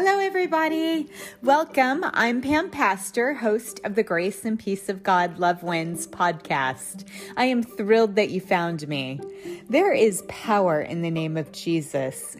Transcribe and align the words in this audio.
Hello, 0.00 0.20
everybody. 0.20 1.08
Welcome. 1.42 2.04
I'm 2.12 2.40
Pam 2.40 2.70
Pastor, 2.70 3.34
host 3.34 3.80
of 3.82 3.96
the 3.96 4.04
Grace 4.04 4.44
and 4.44 4.56
Peace 4.56 4.88
of 4.88 5.02
God 5.02 5.40
Love 5.40 5.64
Wins 5.64 6.06
podcast. 6.06 7.04
I 7.36 7.46
am 7.46 7.64
thrilled 7.64 8.14
that 8.14 8.30
you 8.30 8.40
found 8.40 8.86
me. 8.86 9.20
There 9.68 9.92
is 9.92 10.22
power 10.28 10.80
in 10.80 11.02
the 11.02 11.10
name 11.10 11.36
of 11.36 11.50
Jesus. 11.50 12.36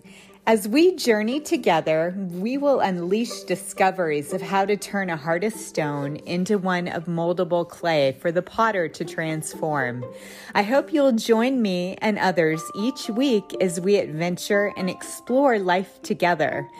As 0.46 0.68
we 0.68 0.94
journey 0.94 1.40
together, 1.40 2.14
we 2.16 2.56
will 2.56 2.78
unleash 2.78 3.40
discoveries 3.40 4.32
of 4.32 4.40
how 4.40 4.64
to 4.64 4.76
turn 4.76 5.10
a 5.10 5.16
heart 5.16 5.42
of 5.42 5.52
stone 5.52 6.14
into 6.14 6.58
one 6.58 6.86
of 6.86 7.06
moldable 7.06 7.68
clay 7.68 8.12
for 8.12 8.30
the 8.30 8.40
potter 8.40 8.88
to 8.88 9.04
transform. 9.04 10.06
I 10.54 10.62
hope 10.62 10.92
you'll 10.92 11.12
join 11.12 11.60
me 11.60 11.98
and 12.00 12.20
others 12.20 12.62
each 12.76 13.10
week 13.10 13.52
as 13.60 13.80
we 13.80 13.96
adventure 13.96 14.72
and 14.76 14.88
explore 14.88 15.58
life 15.58 16.00
together. 16.02 16.70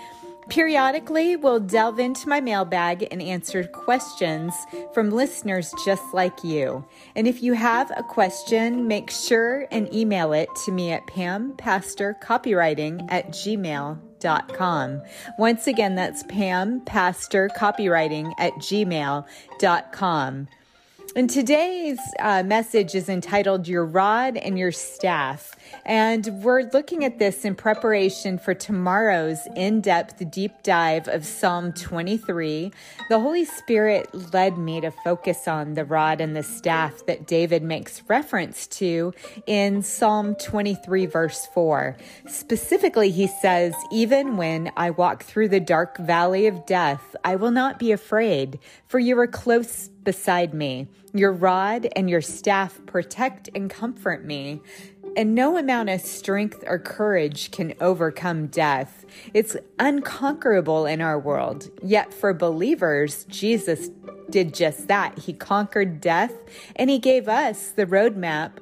Periodically, 0.48 1.36
we'll 1.36 1.60
delve 1.60 1.98
into 1.98 2.26
my 2.28 2.40
mailbag 2.40 3.06
and 3.10 3.20
answer 3.20 3.64
questions 3.64 4.54
from 4.94 5.10
listeners 5.10 5.74
just 5.84 6.14
like 6.14 6.42
you. 6.42 6.86
And 7.14 7.28
if 7.28 7.42
you 7.42 7.52
have 7.52 7.92
a 7.96 8.02
question, 8.02 8.88
make 8.88 9.10
sure 9.10 9.66
and 9.70 9.94
email 9.94 10.32
it 10.32 10.48
to 10.64 10.72
me 10.72 10.92
at 10.92 11.06
pampastorcopywriting 11.06 13.06
at 13.10 13.28
gmail.com. 13.28 15.02
Once 15.38 15.66
again, 15.66 15.94
that's 15.94 16.22
pampastorcopywriting 16.24 18.32
at 18.38 18.54
gmail.com. 18.54 20.48
And 21.18 21.28
today's 21.28 21.98
uh, 22.20 22.44
message 22.44 22.94
is 22.94 23.08
entitled 23.08 23.66
Your 23.66 23.84
Rod 23.84 24.36
and 24.36 24.56
Your 24.56 24.70
Staff. 24.70 25.56
And 25.84 26.44
we're 26.44 26.70
looking 26.72 27.04
at 27.04 27.18
this 27.18 27.44
in 27.44 27.56
preparation 27.56 28.38
for 28.38 28.54
tomorrow's 28.54 29.40
in 29.56 29.80
depth 29.80 30.30
deep 30.30 30.62
dive 30.62 31.08
of 31.08 31.26
Psalm 31.26 31.72
23. 31.72 32.72
The 33.08 33.18
Holy 33.18 33.44
Spirit 33.44 34.32
led 34.32 34.58
me 34.58 34.80
to 34.80 34.92
focus 34.92 35.48
on 35.48 35.74
the 35.74 35.84
rod 35.84 36.20
and 36.20 36.36
the 36.36 36.44
staff 36.44 37.04
that 37.06 37.26
David 37.26 37.64
makes 37.64 38.00
reference 38.06 38.68
to 38.68 39.12
in 39.48 39.82
Psalm 39.82 40.36
23, 40.36 41.06
verse 41.06 41.48
4. 41.52 41.96
Specifically, 42.28 43.10
he 43.10 43.26
says, 43.26 43.74
Even 43.90 44.36
when 44.36 44.70
I 44.76 44.90
walk 44.90 45.24
through 45.24 45.48
the 45.48 45.58
dark 45.58 45.98
valley 45.98 46.46
of 46.46 46.64
death, 46.64 47.16
I 47.24 47.34
will 47.34 47.50
not 47.50 47.80
be 47.80 47.90
afraid, 47.90 48.60
for 48.86 49.00
you 49.00 49.18
are 49.18 49.26
close 49.26 49.90
beside 50.08 50.54
me. 50.54 50.88
Your 51.12 51.32
rod 51.32 51.86
and 51.94 52.08
your 52.08 52.22
staff 52.22 52.80
protect 52.86 53.50
and 53.54 53.68
comfort 53.68 54.24
me. 54.24 54.62
And 55.18 55.34
no 55.34 55.58
amount 55.58 55.90
of 55.90 56.00
strength 56.00 56.64
or 56.66 56.78
courage 56.78 57.50
can 57.50 57.74
overcome 57.78 58.46
death. 58.46 59.04
It's 59.34 59.54
unconquerable 59.78 60.86
in 60.86 61.02
our 61.02 61.18
world. 61.18 61.68
Yet 61.82 62.14
for 62.14 62.32
believers, 62.32 63.24
Jesus 63.24 63.90
did 64.30 64.54
just 64.54 64.88
that. 64.88 65.18
He 65.18 65.34
conquered 65.34 66.00
death 66.00 66.32
and 66.74 66.88
he 66.88 66.98
gave 66.98 67.28
us 67.28 67.68
the 67.68 67.84
roadmap 67.84 68.52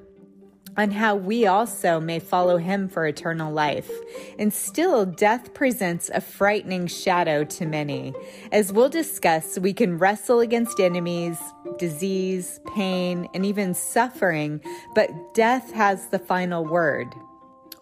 on 0.76 0.90
how 0.90 1.14
we 1.16 1.46
also 1.46 2.00
may 2.00 2.18
follow 2.18 2.58
him 2.58 2.88
for 2.88 3.06
eternal 3.06 3.52
life. 3.52 3.90
And 4.38 4.52
still, 4.52 5.06
death 5.06 5.54
presents 5.54 6.10
a 6.12 6.20
frightening 6.20 6.86
shadow 6.86 7.44
to 7.44 7.66
many. 7.66 8.14
As 8.52 8.72
we'll 8.72 8.88
discuss, 8.88 9.58
we 9.58 9.72
can 9.72 9.98
wrestle 9.98 10.40
against 10.40 10.80
enemies, 10.80 11.38
disease, 11.78 12.60
pain, 12.74 13.28
and 13.34 13.46
even 13.46 13.74
suffering, 13.74 14.60
but 14.94 15.10
death 15.34 15.72
has 15.72 16.08
the 16.08 16.18
final 16.18 16.64
word. 16.64 17.08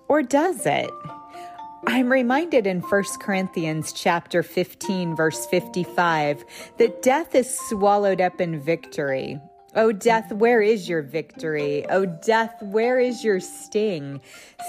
Or 0.09 0.23
does 0.23 0.67
it? 0.67 0.91
I'm 1.87 2.11
reminded 2.11 2.67
in 2.67 2.81
1 2.81 3.05
Corinthians 3.21 3.93
chapter 3.93 4.43
15 4.43 5.15
verse 5.15 5.45
55 5.47 6.45
that 6.79 7.03
death 7.03 7.35
is 7.35 7.59
swallowed 7.69 8.23
up 8.23 8.41
in 8.41 8.59
victory. 8.59 9.39
O 9.77 9.87
oh, 9.87 9.93
death, 9.93 10.31
where 10.33 10.63
is 10.63 10.89
your 10.89 11.03
victory? 11.03 11.85
O 11.87 12.03
oh, 12.03 12.07
death, 12.07 12.55
where 12.63 13.01
is 13.01 13.25
your 13.25 13.41
sting? 13.41 14.21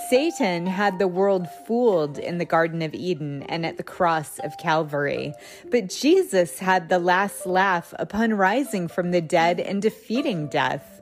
Satan 0.09 0.65
had 0.65 0.97
the 0.97 1.07
world 1.07 1.47
fooled 1.67 2.17
in 2.17 2.39
the 2.39 2.45
Garden 2.45 2.81
of 2.81 2.95
Eden 2.95 3.43
and 3.43 3.67
at 3.67 3.77
the 3.77 3.83
cross 3.83 4.39
of 4.39 4.57
Calvary. 4.57 5.33
But 5.69 5.89
Jesus 5.89 6.57
had 6.57 6.89
the 6.89 6.97
last 6.97 7.45
laugh 7.45 7.93
upon 7.99 8.33
rising 8.33 8.87
from 8.87 9.11
the 9.11 9.21
dead 9.21 9.59
and 9.59 9.79
defeating 9.79 10.47
death. 10.47 11.01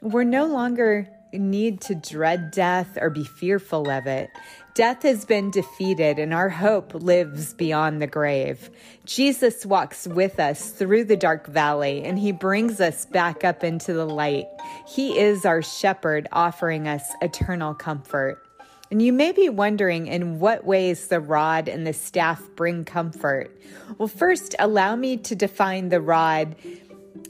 We're 0.00 0.22
no 0.22 0.46
longer 0.46 1.08
need 1.32 1.80
to 1.82 1.94
dread 1.94 2.50
death 2.50 2.98
or 3.00 3.10
be 3.10 3.24
fearful 3.24 3.88
of 3.90 4.06
it. 4.06 4.30
Death 4.74 5.02
has 5.02 5.24
been 5.24 5.50
defeated 5.50 6.18
and 6.18 6.32
our 6.32 6.48
hope 6.48 6.94
lives 6.94 7.54
beyond 7.54 8.00
the 8.00 8.06
grave. 8.06 8.70
Jesus 9.04 9.66
walks 9.66 10.06
with 10.06 10.38
us 10.38 10.70
through 10.70 11.04
the 11.04 11.16
dark 11.16 11.46
valley 11.46 12.04
and 12.04 12.18
he 12.18 12.32
brings 12.32 12.80
us 12.80 13.04
back 13.06 13.44
up 13.44 13.64
into 13.64 13.92
the 13.92 14.06
light. 14.06 14.46
He 14.86 15.18
is 15.18 15.44
our 15.44 15.62
shepherd 15.62 16.28
offering 16.32 16.86
us 16.86 17.12
eternal 17.20 17.74
comfort. 17.74 18.44
And 18.90 19.00
you 19.00 19.12
may 19.12 19.30
be 19.30 19.48
wondering 19.48 20.08
in 20.08 20.40
what 20.40 20.64
ways 20.64 21.08
the 21.08 21.20
rod 21.20 21.68
and 21.68 21.86
the 21.86 21.92
staff 21.92 22.42
bring 22.56 22.84
comfort. 22.84 23.56
Well, 23.98 24.08
first, 24.08 24.56
allow 24.58 24.96
me 24.96 25.16
to 25.18 25.36
define 25.36 25.90
the 25.90 26.00
rod 26.00 26.56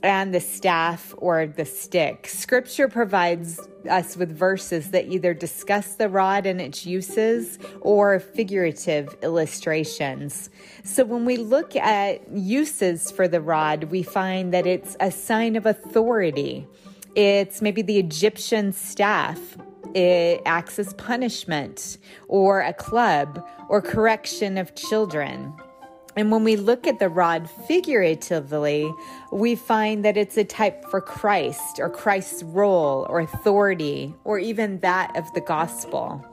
and 0.02 0.34
the 0.34 0.40
staff 0.40 1.14
or 1.18 1.46
the 1.46 1.64
stick. 1.64 2.26
Scripture 2.26 2.88
provides 2.88 3.60
us 3.88 4.16
with 4.16 4.30
verses 4.30 4.90
that 4.90 5.06
either 5.06 5.34
discuss 5.34 5.94
the 5.94 6.08
rod 6.08 6.46
and 6.46 6.60
its 6.60 6.86
uses 6.86 7.58
or 7.80 8.20
figurative 8.20 9.16
illustrations. 9.22 10.50
So 10.84 11.04
when 11.04 11.24
we 11.24 11.36
look 11.36 11.76
at 11.76 12.30
uses 12.30 13.10
for 13.10 13.28
the 13.28 13.40
rod, 13.40 13.84
we 13.84 14.02
find 14.02 14.52
that 14.52 14.66
it's 14.66 14.96
a 15.00 15.10
sign 15.10 15.56
of 15.56 15.66
authority. 15.66 16.66
It's 17.14 17.60
maybe 17.60 17.82
the 17.82 17.98
Egyptian 17.98 18.72
staff. 18.72 19.38
It 19.94 20.42
acts 20.46 20.78
as 20.78 20.94
punishment 20.94 21.98
or 22.28 22.60
a 22.60 22.72
club 22.72 23.46
or 23.68 23.82
correction 23.82 24.56
of 24.56 24.74
children. 24.74 25.52
And 26.16 26.32
when 26.32 26.44
we 26.44 26.56
look 26.56 26.86
at 26.86 26.98
the 26.98 27.08
rod 27.08 27.48
figuratively, 27.68 28.92
we 29.32 29.54
find 29.54 30.04
that 30.04 30.16
it's 30.16 30.36
a 30.36 30.44
type 30.44 30.84
for 30.86 31.00
Christ 31.00 31.78
or 31.78 31.88
Christ's 31.88 32.42
role 32.42 33.06
or 33.08 33.20
authority 33.20 34.14
or 34.24 34.38
even 34.38 34.80
that 34.80 35.16
of 35.16 35.32
the 35.34 35.40
gospel. 35.40 36.26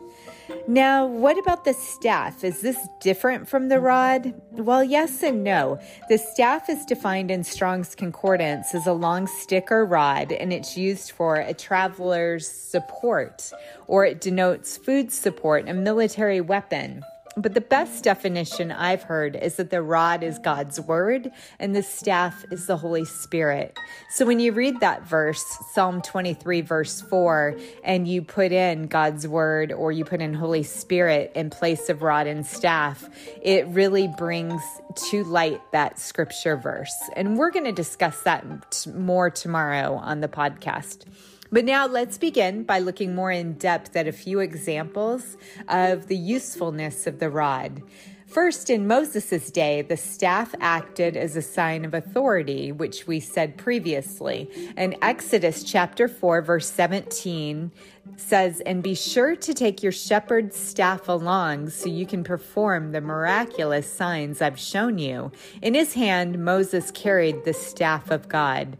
Now, 0.68 1.06
what 1.06 1.38
about 1.38 1.66
the 1.66 1.74
staff? 1.74 2.44
Is 2.44 2.62
this 2.62 2.78
different 3.02 3.48
from 3.48 3.70
the 3.70 3.80
rod? 3.80 4.34
Well, 4.52 4.84
yes 4.84 5.22
and 5.22 5.44
no. 5.44 5.80
The 6.10 6.18
staff 6.18 6.70
is 6.70 6.86
defined 6.86 7.32
in 7.32 7.44
Strong's 7.44 7.96
Concordance 7.96 8.74
as 8.74 8.88
a 8.88 8.94
long 8.94 9.28
stick 9.28 9.72
or 9.72 9.86
rod, 9.86 10.32
and 10.32 10.54
it's 10.54 10.78
used 10.78 11.12
for 11.12 11.36
a 11.36 11.54
traveler's 11.54 12.48
support, 12.48 13.52
or 13.88 14.06
it 14.06 14.22
denotes 14.22 14.78
food 14.78 15.12
support, 15.12 15.68
a 15.68 15.74
military 15.74 16.42
weapon, 16.42 17.04
but 17.38 17.54
the 17.54 17.62
best 17.62 18.04
definition 18.04 18.72
I've 18.72 19.04
heard 19.04 19.36
is 19.36 19.58
that 19.58 19.70
the 19.70 19.82
rod 19.82 20.24
is 20.24 20.40
God's 20.40 20.82
word 20.82 21.32
and 21.60 21.76
the 21.76 21.84
staff 21.84 22.44
is 22.52 22.66
the 22.66 22.78
Holy 22.78 23.06
Spirit. 23.06 23.78
So 24.10 24.26
when 24.26 24.40
you 24.40 24.52
read 24.52 24.80
that 24.80 25.04
verse, 25.04 25.44
Psalm 25.72 26.02
23, 26.02 26.62
verse 26.62 27.02
4, 27.02 27.56
and 27.84 28.08
you 28.08 28.24
put 28.24 28.52
in 28.52 28.88
God's 28.88 29.28
word 29.28 29.72
or 29.72 29.92
you 29.92 30.04
put 30.04 30.22
in 30.22 30.34
Holy 30.34 30.64
Spirit 30.64 31.32
in 31.36 31.52
place 31.52 31.90
of 31.90 32.02
rod 32.02 32.26
and 32.26 32.46
staff, 32.46 33.08
it 33.42 33.68
really 33.68 34.08
brings 34.18 34.62
to 35.10 35.24
light 35.24 35.62
that 35.72 36.00
scripture 36.00 36.58
verse. 36.58 36.96
And 37.16 37.38
we're 37.38 37.52
going 37.52 37.66
to 37.66 37.72
discuss 37.72 38.22
that 38.22 38.88
more 38.96 39.30
tomorrow 39.30 39.94
on 39.94 40.22
the 40.22 40.28
podcast. 40.28 41.06
But 41.52 41.66
now 41.66 41.88
let's 41.88 42.18
begin 42.18 42.64
by 42.64 42.80
looking 42.80 43.16
more 43.16 43.32
in 43.32 43.54
depth 43.54 43.96
at 43.96 44.08
a 44.08 44.12
few 44.12 44.40
examples 44.40 45.38
of 45.68 46.08
the 46.08 46.18
usefulness 46.18 47.08
of 47.08 47.20
the 47.20 47.30
rod. 47.30 47.82
First, 48.28 48.70
in 48.70 48.88
Moses' 48.88 49.50
day, 49.52 49.82
the 49.82 49.96
staff 49.96 50.54
acted 50.60 51.16
as 51.16 51.38
a 51.38 51.42
sign 51.42 51.86
of 51.86 51.94
authority, 51.94 52.74
which 52.74 53.08
we 53.08 53.22
said 53.22 53.58
previously. 53.58 54.50
And 54.76 54.98
Exodus 55.02 55.64
chapter 55.64 56.10
4, 56.10 56.42
verse 56.42 56.70
17 56.70 57.72
says, 58.18 58.60
And 58.66 58.84
be 58.84 58.96
sure 58.96 59.38
to 59.38 59.54
take 59.54 59.82
your 59.82 59.94
shepherd's 59.94 60.58
staff 60.58 61.08
along 61.08 61.70
so 61.70 61.88
you 61.88 62.06
can 62.06 62.26
perform 62.26 62.92
the 62.92 63.00
miraculous 63.00 63.90
signs 63.90 64.42
I've 64.42 64.60
shown 64.60 64.98
you. 64.98 65.32
In 65.62 65.74
his 65.74 65.94
hand, 65.94 66.44
Moses 66.44 66.92
carried 66.92 67.46
the 67.46 67.54
staff 67.54 68.12
of 68.12 68.28
God. 68.28 68.78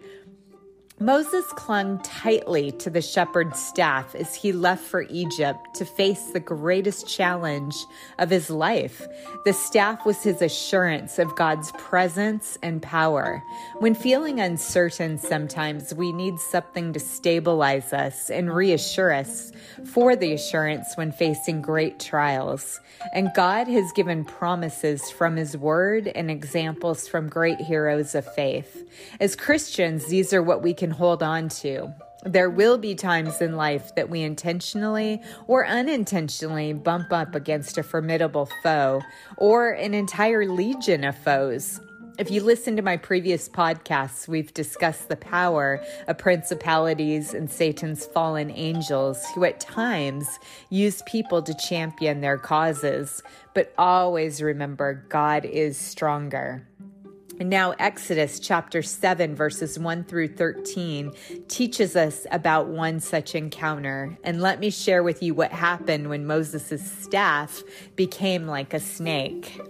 Moses 1.00 1.46
clung 1.54 2.00
tightly 2.00 2.72
to 2.72 2.90
the 2.90 3.04
shepherd's 3.04 3.60
staff 3.60 4.16
as 4.16 4.34
he 4.34 4.52
left 4.52 4.84
for 4.84 5.04
Egypt 5.12 5.76
to 5.76 5.86
face 5.86 6.32
the 6.32 6.40
greatest 6.40 7.08
challenge 7.08 7.76
of 8.18 8.32
his 8.32 8.50
life. 8.50 9.08
The 9.46 9.54
staff 9.54 10.08
was 10.08 10.24
his 10.24 10.42
assurance 10.42 11.20
of 11.20 11.36
God's 11.36 11.72
presence 11.74 12.58
and 12.64 12.82
power. 12.82 13.44
When 13.78 13.94
feeling 13.94 14.40
uncertain, 14.40 15.20
sometimes 15.20 15.94
we 15.94 16.12
need 16.12 16.40
something 16.40 16.94
to 16.94 17.00
stabilize 17.00 17.94
us 17.94 18.32
and 18.32 18.52
reassure 18.52 19.14
us 19.14 19.52
for 19.86 20.16
the 20.16 20.34
assurance 20.34 20.98
when 20.98 21.12
facing 21.12 21.62
great 21.62 22.00
trials. 22.00 22.80
And 23.14 23.30
God 23.36 23.68
has 23.68 23.92
given 23.92 24.26
promises 24.26 25.12
from 25.12 25.36
his 25.36 25.56
word 25.56 26.08
and 26.08 26.32
examples 26.32 27.08
from 27.08 27.30
great 27.30 27.62
heroes 27.62 28.16
of 28.16 28.26
faith. 28.34 28.84
As 29.20 29.36
Christians, 29.36 30.08
these 30.08 30.34
are 30.34 30.42
what 30.42 30.64
we 30.64 30.74
can 30.74 30.87
can 30.88 30.96
hold 30.96 31.22
on 31.22 31.50
to. 31.50 31.94
There 32.24 32.50
will 32.50 32.78
be 32.78 32.96
times 32.96 33.42
in 33.42 33.58
life 33.58 33.94
that 33.96 34.10
we 34.10 34.22
intentionally 34.22 35.22
or 35.46 35.68
unintentionally 35.68 36.72
bump 36.72 37.12
up 37.12 37.36
against 37.36 37.78
a 37.78 37.84
formidable 37.84 38.50
foe 38.64 39.02
or 39.36 39.72
an 39.72 39.94
entire 39.94 40.46
legion 40.46 41.04
of 41.04 41.18
foes. 41.18 41.82
If 42.18 42.32
you 42.32 42.42
listen 42.42 42.78
to 42.78 42.82
my 42.82 42.96
previous 42.96 43.50
podcasts, 43.50 44.30
we've 44.30 44.54
discussed 44.54 45.10
the 45.10 45.18
power 45.18 45.84
of 46.08 46.18
principalities 46.18 47.34
and 47.34 47.52
Satan's 47.52 48.06
fallen 48.06 48.50
angels 48.50 49.24
who 49.36 49.44
at 49.44 49.60
times 49.60 50.26
use 50.70 51.04
people 51.06 51.42
to 51.44 51.54
champion 51.54 52.22
their 52.22 52.38
causes. 52.38 53.22
But 53.54 53.74
always 53.78 54.42
remember, 54.42 55.06
God 55.10 55.44
is 55.44 55.78
stronger. 55.78 56.66
And 57.40 57.52
now, 57.52 57.76
Exodus 57.78 58.40
chapter 58.40 58.82
7, 58.82 59.36
verses 59.36 59.78
1 59.78 60.06
through 60.06 60.30
13, 60.30 61.12
teaches 61.48 61.96
us 61.96 62.26
about 62.32 62.68
one 62.68 63.00
such 63.00 63.36
encounter. 63.36 64.18
And 64.24 64.42
let 64.42 64.60
me 64.60 64.72
share 64.72 65.04
with 65.04 65.22
you 65.22 65.36
what 65.36 65.52
happened 65.52 66.10
when 66.10 66.26
Moses' 66.26 66.92
staff 67.04 67.62
became 67.96 68.48
like 68.48 68.74
a 68.74 68.80
snake. 68.80 69.62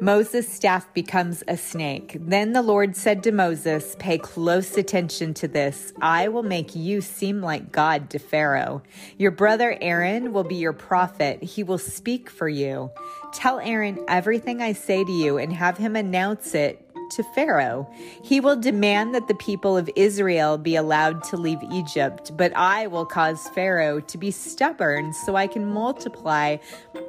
Moses' 0.00 0.52
staff 0.52 0.92
becomes 0.92 1.44
a 1.46 1.56
snake. 1.56 2.18
Then 2.20 2.52
the 2.52 2.62
Lord 2.62 2.96
said 2.96 3.22
to 3.22 3.32
Moses, 3.32 3.94
Pay 4.00 4.18
close 4.18 4.76
attention 4.76 5.34
to 5.34 5.46
this. 5.46 5.92
I 6.02 6.28
will 6.28 6.42
make 6.42 6.74
you 6.74 7.00
seem 7.00 7.40
like 7.40 7.70
God 7.70 8.10
to 8.10 8.18
Pharaoh. 8.18 8.82
Your 9.18 9.30
brother 9.30 9.78
Aaron 9.80 10.32
will 10.32 10.42
be 10.42 10.56
your 10.56 10.72
prophet. 10.72 11.42
He 11.44 11.62
will 11.62 11.78
speak 11.78 12.28
for 12.28 12.48
you. 12.48 12.90
Tell 13.34 13.58
Aaron 13.58 13.98
everything 14.08 14.62
I 14.62 14.72
say 14.72 15.04
to 15.04 15.12
you 15.12 15.38
and 15.38 15.52
have 15.52 15.76
him 15.76 15.96
announce 15.96 16.54
it 16.54 16.80
to 17.10 17.22
Pharaoh. 17.34 17.90
He 18.22 18.40
will 18.40 18.56
demand 18.56 19.14
that 19.14 19.28
the 19.28 19.34
people 19.34 19.76
of 19.76 19.90
Israel 19.96 20.56
be 20.56 20.76
allowed 20.76 21.22
to 21.24 21.36
leave 21.36 21.58
Egypt, 21.72 22.36
but 22.36 22.56
I 22.56 22.86
will 22.86 23.04
cause 23.04 23.48
Pharaoh 23.48 24.00
to 24.00 24.18
be 24.18 24.30
stubborn 24.30 25.12
so 25.12 25.36
I 25.36 25.46
can 25.46 25.66
multiply 25.66 26.56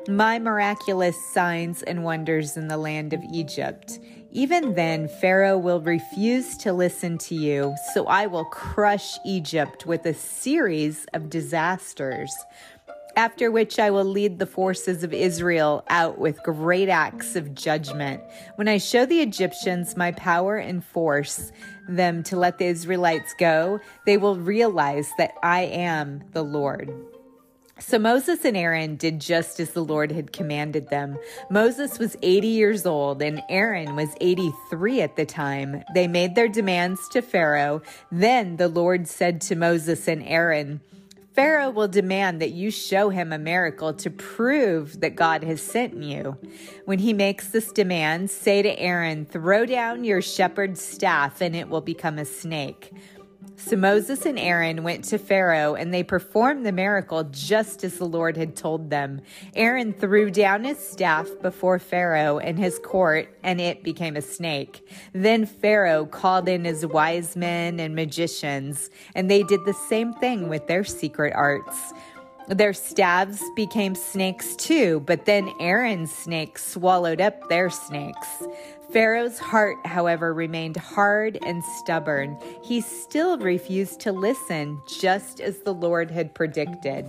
my 0.07 0.39
miraculous 0.39 1.15
signs 1.31 1.83
and 1.83 2.03
wonders 2.03 2.57
in 2.57 2.67
the 2.67 2.77
land 2.77 3.13
of 3.13 3.23
Egypt. 3.31 3.99
Even 4.31 4.73
then, 4.73 5.07
Pharaoh 5.07 5.57
will 5.57 5.79
refuse 5.79 6.57
to 6.57 6.73
listen 6.73 7.17
to 7.19 7.35
you, 7.35 7.73
so 7.93 8.05
I 8.05 8.25
will 8.25 8.43
crush 8.45 9.17
Egypt 9.25 9.85
with 9.85 10.05
a 10.05 10.13
series 10.13 11.05
of 11.13 11.29
disasters 11.29 12.35
after 13.15 13.51
which 13.51 13.79
I 13.79 13.89
will 13.91 14.05
lead 14.05 14.39
the 14.39 14.45
forces 14.45 15.03
of 15.03 15.13
Israel 15.13 15.83
out 15.89 16.17
with 16.17 16.43
great 16.43 16.89
acts 16.89 17.35
of 17.35 17.55
judgment. 17.55 18.21
When 18.55 18.67
I 18.67 18.77
show 18.77 19.05
the 19.05 19.21
Egyptians 19.21 19.97
my 19.97 20.11
power 20.11 20.57
and 20.57 20.83
force 20.83 21.51
them 21.87 22.23
to 22.23 22.35
let 22.35 22.57
the 22.57 22.65
Israelites 22.65 23.33
go, 23.37 23.79
they 24.05 24.17
will 24.17 24.37
realize 24.37 25.09
that 25.17 25.33
I 25.43 25.61
am 25.61 26.23
the 26.33 26.43
Lord. 26.43 26.91
So 27.77 27.99
Moses 27.99 28.45
and 28.45 28.55
Aaron 28.55 28.95
did 28.95 29.19
just 29.19 29.59
as 29.59 29.71
the 29.71 29.83
Lord 29.83 30.09
had 30.09 30.31
commanded 30.31 30.89
them. 30.89 31.17
Moses 31.49 31.99
was 31.99 32.15
80 32.21 32.47
years 32.47 32.85
old 32.85 33.21
and 33.21 33.43
Aaron 33.49 33.97
was 33.97 34.15
83 34.21 35.01
at 35.01 35.17
the 35.17 35.25
time. 35.25 35.83
They 35.93 36.07
made 36.07 36.35
their 36.35 36.47
demands 36.47 37.09
to 37.09 37.21
Pharaoh. 37.21 37.81
Then 38.11 38.55
the 38.55 38.69
Lord 38.69 39.09
said 39.09 39.41
to 39.41 39.57
Moses 39.57 40.07
and 40.07 40.23
Aaron, 40.23 40.79
Pharaoh 41.35 41.69
will 41.69 41.89
demand 41.89 42.41
that 42.41 42.51
you 42.51 42.71
show 42.71 43.09
him 43.09 43.33
a 43.33 43.37
miracle 43.37 43.93
to 43.95 44.09
prove 44.09 45.01
that 45.01 45.17
God 45.17 45.43
has 45.43 45.61
sent 45.61 46.01
you. 46.01 46.37
When 46.85 46.99
he 46.99 47.11
makes 47.11 47.49
this 47.49 47.73
demand, 47.73 48.29
say 48.29 48.61
to 48.61 48.79
Aaron, 48.79 49.25
Throw 49.25 49.65
down 49.65 50.05
your 50.05 50.21
shepherd's 50.21 50.81
staff 50.81 51.41
and 51.41 51.53
it 51.53 51.67
will 51.67 51.81
become 51.81 52.19
a 52.19 52.25
snake. 52.25 52.93
So 53.57 53.77
Moses 53.77 54.25
and 54.25 54.37
Aaron 54.37 54.83
went 54.83 55.05
to 55.05 55.17
Pharaoh 55.17 55.75
and 55.75 55.93
they 55.93 56.03
performed 56.03 56.65
the 56.65 56.73
miracle 56.73 57.23
just 57.23 57.83
as 57.83 57.97
the 57.97 58.05
Lord 58.05 58.35
had 58.35 58.55
told 58.55 58.89
them. 58.89 59.21
Aaron 59.55 59.93
threw 59.93 60.29
down 60.29 60.65
his 60.65 60.77
staff 60.77 61.29
before 61.41 61.79
Pharaoh 61.79 62.37
and 62.37 62.59
his 62.59 62.79
court 62.79 63.35
and 63.43 63.61
it 63.61 63.81
became 63.81 64.17
a 64.17 64.21
snake. 64.21 64.85
Then 65.13 65.45
Pharaoh 65.45 66.05
called 66.05 66.49
in 66.49 66.65
his 66.65 66.85
wise 66.85 67.37
men 67.37 67.79
and 67.79 67.95
magicians 67.95 68.89
and 69.15 69.31
they 69.31 69.43
did 69.43 69.63
the 69.65 69.73
same 69.73 70.13
thing 70.13 70.49
with 70.49 70.67
their 70.67 70.83
secret 70.83 71.33
arts. 71.33 71.93
Their 72.47 72.73
staves 72.73 73.41
became 73.55 73.95
snakes 73.95 74.55
too, 74.55 74.99
but 75.01 75.25
then 75.25 75.51
Aaron's 75.59 76.13
snake 76.13 76.59
swallowed 76.59 77.19
up 77.19 77.49
their 77.49 77.69
snakes. 77.71 78.27
Pharaoh's 78.91 79.39
heart, 79.39 79.77
however, 79.85 80.33
remained 80.33 80.77
hard 80.77 81.39
and 81.43 81.63
stubborn. 81.63 82.37
He 82.63 82.81
still 82.81 83.37
refused 83.39 83.99
to 84.01 84.11
listen, 84.11 84.79
just 84.87 85.39
as 85.41 85.59
the 85.59 85.73
Lord 85.73 86.11
had 86.11 86.35
predicted. 86.35 87.07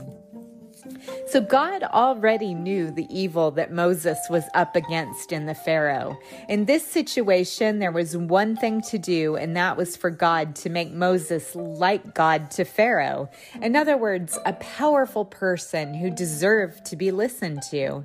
So 1.28 1.40
God 1.40 1.82
already 1.82 2.54
knew 2.54 2.90
the 2.90 3.06
evil 3.10 3.50
that 3.52 3.72
Moses 3.72 4.18
was 4.30 4.44
up 4.54 4.76
against 4.76 5.32
in 5.32 5.46
the 5.46 5.54
Pharaoh. 5.54 6.18
In 6.48 6.64
this 6.64 6.86
situation, 6.86 7.78
there 7.78 7.92
was 7.92 8.16
one 8.16 8.56
thing 8.56 8.80
to 8.82 8.98
do, 8.98 9.36
and 9.36 9.56
that 9.56 9.76
was 9.76 9.96
for 9.96 10.10
God 10.10 10.54
to 10.56 10.70
make 10.70 10.92
Moses 10.92 11.54
like 11.54 12.14
God 12.14 12.50
to 12.52 12.64
Pharaoh. 12.64 13.28
In 13.60 13.76
other 13.76 13.96
words, 13.96 14.38
a 14.46 14.52
powerful 14.54 15.24
person 15.24 15.94
who 15.94 16.10
deserved 16.10 16.84
to 16.86 16.96
be 16.96 17.10
listened 17.10 17.62
to. 17.70 18.04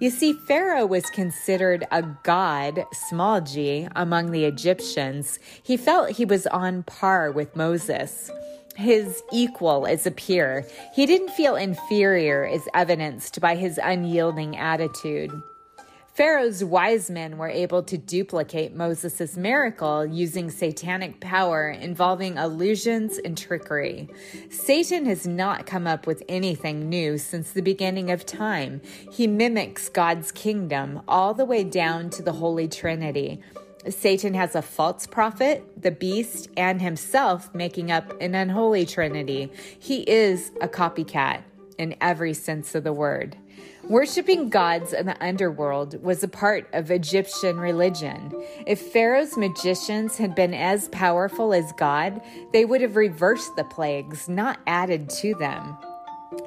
You 0.00 0.10
see, 0.10 0.32
Pharaoh 0.32 0.86
was 0.86 1.04
considered 1.10 1.86
a 1.90 2.02
god, 2.22 2.84
small 3.08 3.40
g, 3.40 3.88
among 3.94 4.30
the 4.30 4.44
Egyptians. 4.44 5.38
He 5.62 5.76
felt 5.76 6.10
he 6.10 6.24
was 6.24 6.46
on 6.46 6.82
par 6.84 7.30
with 7.30 7.54
Moses 7.56 8.30
his 8.76 9.22
equal 9.32 9.86
as 9.86 10.06
a 10.06 10.10
peer. 10.10 10.66
He 10.94 11.06
didn't 11.06 11.30
feel 11.30 11.56
inferior, 11.56 12.44
as 12.44 12.68
evidenced 12.74 13.40
by 13.40 13.56
his 13.56 13.78
unyielding 13.82 14.56
attitude. 14.56 15.30
Pharaoh's 16.14 16.62
wise 16.62 17.08
men 17.08 17.38
were 17.38 17.48
able 17.48 17.82
to 17.84 17.96
duplicate 17.96 18.76
Moses' 18.76 19.34
miracle 19.34 20.04
using 20.04 20.50
satanic 20.50 21.20
power 21.20 21.70
involving 21.70 22.36
illusions 22.36 23.16
and 23.16 23.36
trickery. 23.36 24.10
Satan 24.50 25.06
has 25.06 25.26
not 25.26 25.64
come 25.64 25.86
up 25.86 26.06
with 26.06 26.22
anything 26.28 26.90
new 26.90 27.16
since 27.16 27.52
the 27.52 27.62
beginning 27.62 28.10
of 28.10 28.26
time. 28.26 28.82
He 29.10 29.26
mimics 29.26 29.88
God's 29.88 30.30
kingdom 30.32 31.00
all 31.08 31.32
the 31.32 31.46
way 31.46 31.64
down 31.64 32.10
to 32.10 32.22
the 32.22 32.32
Holy 32.32 32.68
Trinity. 32.68 33.40
Satan 33.88 34.34
has 34.34 34.54
a 34.54 34.62
false 34.62 35.06
prophet, 35.06 35.64
the 35.80 35.90
beast, 35.90 36.48
and 36.56 36.80
himself 36.80 37.54
making 37.54 37.90
up 37.90 38.20
an 38.20 38.34
unholy 38.34 38.86
trinity. 38.86 39.50
He 39.78 40.02
is 40.02 40.52
a 40.60 40.68
copycat 40.68 41.42
in 41.78 41.96
every 42.00 42.34
sense 42.34 42.74
of 42.74 42.84
the 42.84 42.92
word. 42.92 43.36
Worshipping 43.88 44.48
gods 44.48 44.92
in 44.92 45.06
the 45.06 45.24
underworld 45.24 46.00
was 46.02 46.22
a 46.22 46.28
part 46.28 46.68
of 46.72 46.90
Egyptian 46.90 47.58
religion. 47.58 48.32
If 48.64 48.80
Pharaoh's 48.80 49.36
magicians 49.36 50.16
had 50.16 50.36
been 50.36 50.54
as 50.54 50.88
powerful 50.88 51.52
as 51.52 51.72
God, 51.72 52.20
they 52.52 52.64
would 52.64 52.80
have 52.80 52.94
reversed 52.94 53.56
the 53.56 53.64
plagues, 53.64 54.28
not 54.28 54.60
added 54.68 55.10
to 55.10 55.34
them. 55.34 55.76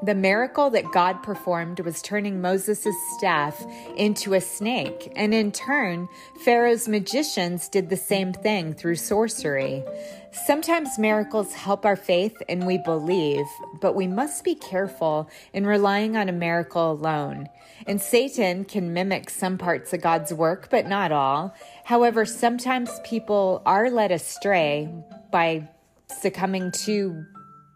The 0.03 0.15
miracle 0.15 0.69
that 0.71 0.91
God 0.91 1.23
performed 1.23 1.79
was 1.79 2.01
turning 2.01 2.41
Moses' 2.41 2.87
staff 3.17 3.65
into 3.95 4.33
a 4.33 4.41
snake, 4.41 5.11
and 5.15 5.33
in 5.33 5.51
turn, 5.51 6.07
Pharaoh's 6.43 6.87
magicians 6.87 7.69
did 7.69 7.89
the 7.89 7.97
same 7.97 8.33
thing 8.33 8.73
through 8.73 8.95
sorcery. 8.97 9.83
Sometimes 10.31 10.99
miracles 10.99 11.53
help 11.53 11.85
our 11.85 11.95
faith 11.95 12.35
and 12.49 12.67
we 12.67 12.77
believe, 12.77 13.45
but 13.79 13.95
we 13.95 14.05
must 14.05 14.43
be 14.43 14.55
careful 14.55 15.29
in 15.53 15.65
relying 15.65 16.17
on 16.17 16.29
a 16.29 16.33
miracle 16.33 16.91
alone. 16.91 17.47
And 17.87 18.01
Satan 18.01 18.65
can 18.65 18.93
mimic 18.93 19.29
some 19.29 19.57
parts 19.57 19.93
of 19.93 20.01
God's 20.01 20.33
work, 20.33 20.67
but 20.69 20.87
not 20.87 21.11
all. 21.11 21.55
However, 21.83 22.25
sometimes 22.25 22.99
people 23.03 23.61
are 23.65 23.89
led 23.89 24.11
astray 24.11 24.89
by 25.31 25.69
succumbing 26.07 26.71
to 26.71 27.25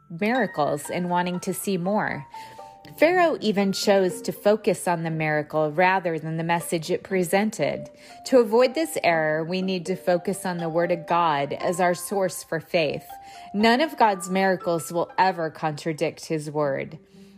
miracles 0.10 0.90
and 0.90 1.10
wanting 1.10 1.40
to 1.42 1.54
see 1.54 1.78
more. 1.78 2.26
Pharaoh 2.98 3.38
even 3.40 3.72
chose 3.72 4.22
to 4.24 4.32
focus 4.32 4.88
on 4.88 5.04
the 5.04 5.12
miracle 5.12 5.72
rather 5.72 6.18
than 6.18 6.38
the 6.38 6.44
message 6.44 6.90
it 6.90 7.04
presented. 7.04 7.90
To 8.26 8.40
avoid 8.40 8.74
this 8.74 8.98
error, 9.04 9.44
we 9.44 9.62
need 9.62 9.86
to 9.86 9.96
focus 9.96 10.46
on 10.46 10.58
the 10.58 10.70
Word 10.70 10.92
of 10.92 11.08
God 11.08 11.54
as 11.54 11.80
our 11.80 11.94
source 11.94 12.44
for 12.44 12.60
faith. 12.60 13.06
None 13.54 13.82
of 13.82 13.98
God's 13.98 14.30
miracles 14.30 14.92
will 14.92 15.12
ever 15.18 15.50
contradict 15.50 16.26
His 16.26 16.50
Word. 16.50 16.98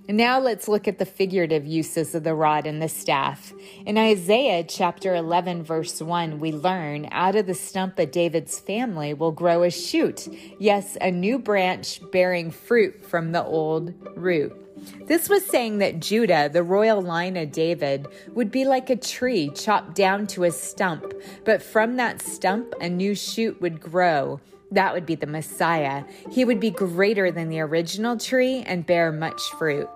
Now 0.09 0.39
let's 0.39 0.67
look 0.67 0.87
at 0.87 0.97
the 0.97 1.05
figurative 1.05 1.65
uses 1.65 2.15
of 2.15 2.23
the 2.23 2.33
rod 2.33 2.65
and 2.65 2.81
the 2.81 2.89
staff. 2.89 3.53
In 3.85 3.97
Isaiah 3.97 4.63
chapter 4.63 5.13
11, 5.13 5.63
verse 5.63 6.01
1, 6.01 6.39
we 6.39 6.51
learn 6.51 7.07
out 7.11 7.35
of 7.35 7.45
the 7.45 7.53
stump 7.53 7.99
of 7.99 8.11
David's 8.11 8.59
family 8.59 9.13
will 9.13 9.31
grow 9.31 9.63
a 9.63 9.69
shoot, 9.69 10.27
yes, 10.59 10.97
a 10.99 11.11
new 11.11 11.37
branch 11.37 12.01
bearing 12.11 12.49
fruit 12.49 13.05
from 13.05 13.31
the 13.31 13.43
old 13.43 13.93
root. 14.17 14.57
This 15.05 15.29
was 15.29 15.45
saying 15.45 15.77
that 15.77 15.99
Judah, 15.99 16.49
the 16.51 16.63
royal 16.63 17.01
line 17.01 17.37
of 17.37 17.51
David, 17.51 18.07
would 18.29 18.49
be 18.49 18.65
like 18.65 18.89
a 18.89 18.95
tree 18.95 19.51
chopped 19.53 19.95
down 19.95 20.25
to 20.27 20.45
a 20.45 20.51
stump, 20.51 21.13
but 21.45 21.61
from 21.61 21.97
that 21.97 22.21
stump 22.21 22.73
a 22.81 22.89
new 22.89 23.13
shoot 23.13 23.61
would 23.61 23.79
grow. 23.79 24.39
That 24.71 24.93
would 24.93 25.05
be 25.05 25.15
the 25.15 25.27
Messiah. 25.27 26.05
He 26.31 26.45
would 26.45 26.59
be 26.59 26.71
greater 26.71 27.31
than 27.31 27.49
the 27.49 27.59
original 27.59 28.17
tree 28.17 28.63
and 28.65 28.85
bear 28.85 29.11
much 29.11 29.41
fruit. 29.59 29.89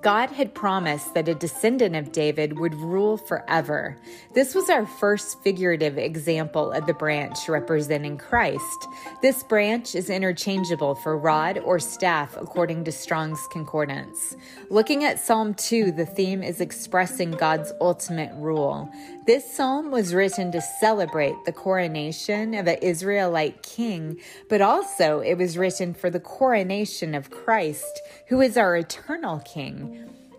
God 0.00 0.30
had 0.30 0.54
promised 0.54 1.12
that 1.12 1.28
a 1.28 1.34
descendant 1.34 1.94
of 1.96 2.12
David 2.12 2.58
would 2.58 2.74
rule 2.74 3.18
forever. 3.18 3.98
This 4.34 4.54
was 4.54 4.70
our 4.70 4.86
first 4.86 5.42
figurative 5.42 5.98
example 5.98 6.72
of 6.72 6.86
the 6.86 6.94
branch 6.94 7.46
representing 7.46 8.16
Christ. 8.16 8.86
This 9.20 9.42
branch 9.42 9.94
is 9.94 10.08
interchangeable 10.08 10.94
for 10.94 11.18
rod 11.18 11.58
or 11.58 11.78
staff 11.78 12.38
according 12.38 12.84
to 12.84 12.92
Strong's 12.92 13.46
Concordance. 13.48 14.34
Looking 14.70 15.04
at 15.04 15.20
Psalm 15.20 15.52
2, 15.52 15.92
the 15.92 16.06
theme 16.06 16.42
is 16.42 16.62
expressing 16.62 17.32
God's 17.32 17.72
ultimate 17.78 18.32
rule. 18.36 18.90
This 19.26 19.52
psalm 19.54 19.90
was 19.90 20.14
written 20.14 20.50
to 20.52 20.60
celebrate 20.80 21.44
the 21.44 21.52
coronation 21.52 22.54
of 22.54 22.66
an 22.66 22.78
Israelite 22.80 23.62
king, 23.62 24.18
but 24.48 24.62
also 24.62 25.20
it 25.20 25.34
was 25.34 25.58
written 25.58 25.92
for 25.92 26.08
the 26.08 26.18
coronation 26.18 27.14
of 27.14 27.30
Christ, 27.30 28.00
who 28.28 28.40
is 28.40 28.56
our 28.56 28.74
eternal 28.74 29.38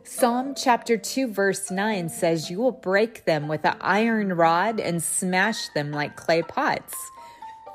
Psalm 0.06 0.54
chapter 0.56 0.98
2, 0.98 1.28
verse 1.28 1.72
9 1.72 2.10
says, 2.10 2.50
You 2.50 2.60
will 2.60 2.72
break 2.72 3.26
them 3.26 3.48
with 3.48 3.66
an 3.66 3.78
iron 3.80 4.34
rod 4.34 4.80
and 4.80 5.02
smash 5.02 5.70
them 5.70 5.92
like 5.92 6.18
clay 6.18 6.42
pots. 6.42 6.94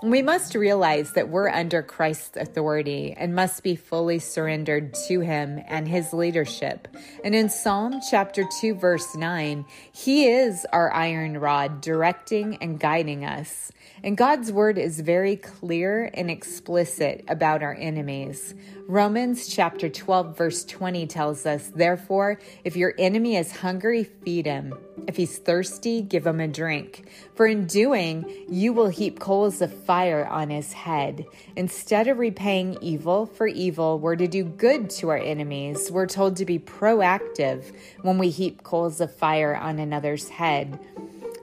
We 0.01 0.23
must 0.23 0.55
realize 0.55 1.15
that 1.15 1.29
we're 1.29 1.49
under 1.49 1.83
Christ's 1.83 2.37
authority 2.37 3.15
and 3.19 3.35
must 3.35 3.65
be 3.65 3.75
fully 3.75 4.21
surrendered 4.21 4.95
to 5.09 5.21
him 5.21 5.61
and 5.67 5.89
his 5.89 6.13
leadership. 6.13 6.87
And 7.25 7.35
in 7.35 7.49
Psalm 7.49 8.01
chapter 8.09 8.45
2, 8.61 8.75
verse 8.77 9.17
9, 9.17 9.65
he 9.91 10.29
is 10.29 10.65
our 10.73 10.93
iron 10.93 11.39
rod 11.39 11.81
directing 11.81 12.59
and 12.63 12.79
guiding 12.79 13.25
us. 13.25 13.73
And 14.05 14.17
God's 14.17 14.53
word 14.53 14.79
is 14.79 15.01
very 15.01 15.35
clear 15.35 16.09
and 16.15 16.31
explicit 16.31 17.25
about 17.27 17.65
our 17.65 17.75
enemies. 17.75 18.55
Romans 18.91 19.47
chapter 19.47 19.91
12, 19.91 20.35
verse 20.35 20.65
20 20.65 21.07
tells 21.09 21.45
us, 21.45 21.69
Therefore, 21.69 22.41
if 22.65 22.75
your 22.75 22.95
enemy 22.99 23.37
is 23.37 23.53
hungry, 23.53 24.03
feed 24.03 24.47
him. 24.47 24.73
If 25.07 25.15
he's 25.19 25.37
thirsty, 25.37 26.01
give 26.01 26.27
him 26.27 26.41
a 26.41 26.49
drink. 26.49 27.07
For 27.35 27.47
in 27.47 27.67
doing, 27.67 28.25
you 28.49 28.73
will 28.73 28.89
heap 28.89 29.21
coals 29.21 29.61
of 29.61 29.75
fire 29.85 30.25
on 30.25 30.49
his 30.49 30.73
head. 30.73 31.27
Instead 31.55 32.09
of 32.09 32.17
repaying 32.17 32.79
evil 32.81 33.27
for 33.27 33.47
evil, 33.47 33.99
we're 33.99 34.17
to 34.17 34.27
do 34.27 34.43
good 34.43 34.89
to 34.89 35.11
our 35.11 35.19
enemies. 35.19 35.91
We're 35.91 36.07
told 36.07 36.37
to 36.37 36.47
be 36.47 36.59
proactive 36.59 37.77
when 38.01 38.17
we 38.17 38.31
heap 38.31 38.63
coals 38.63 39.03
of 39.03 39.15
fire 39.15 39.55
on 39.55 39.79
another's 39.79 40.31
head. 40.31 40.81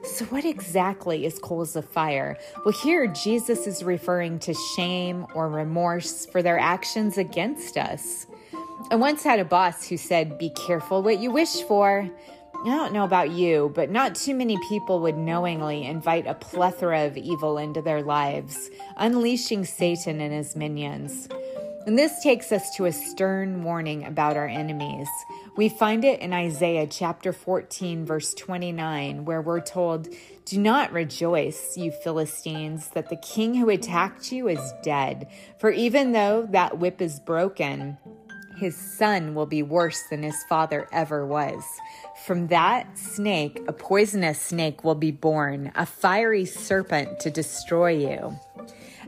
So, 0.06 0.24
what 0.26 0.44
exactly 0.44 1.26
is 1.26 1.38
coals 1.38 1.74
of 1.74 1.84
fire? 1.84 2.38
Well, 2.64 2.72
here 2.72 3.06
Jesus 3.08 3.66
is 3.66 3.82
referring 3.82 4.38
to 4.40 4.54
shame 4.76 5.26
or 5.34 5.48
remorse 5.48 6.26
for 6.26 6.42
their 6.42 6.58
actions 6.58 7.18
against 7.18 7.76
us. 7.76 8.26
I 8.90 8.94
once 8.94 9.24
had 9.24 9.40
a 9.40 9.44
boss 9.44 9.88
who 9.88 9.96
said, 9.96 10.38
Be 10.38 10.50
careful 10.50 11.02
what 11.02 11.18
you 11.18 11.30
wish 11.32 11.60
for. 11.62 12.08
I 12.64 12.68
don't 12.68 12.92
know 12.92 13.04
about 13.04 13.30
you, 13.30 13.72
but 13.74 13.90
not 13.90 14.14
too 14.14 14.34
many 14.34 14.56
people 14.68 15.00
would 15.00 15.18
knowingly 15.18 15.84
invite 15.84 16.26
a 16.26 16.34
plethora 16.34 17.06
of 17.06 17.16
evil 17.16 17.58
into 17.58 17.82
their 17.82 18.02
lives, 18.02 18.70
unleashing 18.96 19.64
Satan 19.64 20.20
and 20.20 20.32
his 20.32 20.56
minions. 20.56 21.28
And 21.86 21.96
this 21.96 22.20
takes 22.20 22.50
us 22.50 22.74
to 22.74 22.86
a 22.86 22.92
stern 22.92 23.62
warning 23.62 24.04
about 24.04 24.36
our 24.36 24.48
enemies. 24.48 25.06
We 25.56 25.68
find 25.68 26.04
it 26.04 26.18
in 26.18 26.32
Isaiah 26.32 26.88
chapter 26.88 27.32
14, 27.32 28.04
verse 28.04 28.34
29, 28.34 29.24
where 29.24 29.40
we're 29.40 29.60
told, 29.60 30.08
Do 30.46 30.58
not 30.58 30.92
rejoice, 30.92 31.76
you 31.76 31.92
Philistines, 31.92 32.88
that 32.94 33.08
the 33.08 33.16
king 33.16 33.54
who 33.54 33.70
attacked 33.70 34.32
you 34.32 34.48
is 34.48 34.72
dead. 34.82 35.28
For 35.60 35.70
even 35.70 36.10
though 36.10 36.48
that 36.50 36.80
whip 36.80 37.00
is 37.00 37.20
broken, 37.20 37.98
his 38.56 38.76
son 38.76 39.36
will 39.36 39.46
be 39.46 39.62
worse 39.62 40.02
than 40.10 40.24
his 40.24 40.42
father 40.48 40.88
ever 40.90 41.24
was. 41.24 41.62
From 42.24 42.48
that 42.48 42.98
snake, 42.98 43.62
a 43.68 43.72
poisonous 43.72 44.40
snake 44.40 44.82
will 44.82 44.96
be 44.96 45.12
born, 45.12 45.70
a 45.76 45.86
fiery 45.86 46.46
serpent 46.46 47.20
to 47.20 47.30
destroy 47.30 47.90
you. 47.90 48.36